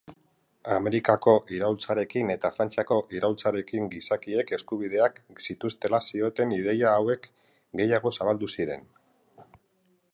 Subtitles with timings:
[0.75, 7.27] Amerikako Iraultzarekin eta Frantziako Iraultzarekin gizakiek eskubideak zituztela zioten ideia hauek
[7.83, 8.89] gehiago zabaldu ziren.